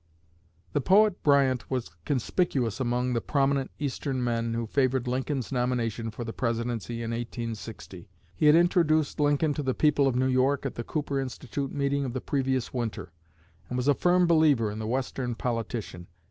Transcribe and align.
The 0.73 0.81
poet 0.81 1.21
Bryant 1.21 1.69
was 1.69 1.91
conspicuous 2.05 2.79
among 2.79 3.13
the 3.13 3.21
prominent 3.21 3.69
Eastern 3.77 4.23
men 4.23 4.55
who 4.55 4.65
favored 4.65 5.07
Lincoln's 5.07 5.51
nomination 5.51 6.09
for 6.09 6.23
the 6.23 6.33
Presidency 6.33 7.03
in 7.03 7.11
1860. 7.11 8.09
He 8.35 8.47
had 8.47 8.55
introduced 8.55 9.19
Lincoln 9.19 9.53
to 9.53 9.61
the 9.61 9.75
people 9.75 10.07
of 10.07 10.15
New 10.15 10.25
York 10.25 10.65
at 10.65 10.73
the 10.73 10.83
Cooper 10.83 11.19
Institute 11.19 11.71
meeting 11.71 12.03
of 12.03 12.13
the 12.13 12.19
previous 12.19 12.73
winter, 12.73 13.11
and 13.69 13.77
was 13.77 13.87
a 13.87 13.93
firm 13.93 14.25
believer 14.25 14.71
in 14.71 14.79
the 14.79 14.87
Western 14.87 15.35
politician. 15.35 16.07